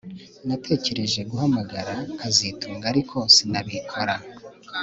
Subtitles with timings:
[0.47, 4.15] Natekereje guhamagara kazitunga ariko sinabikora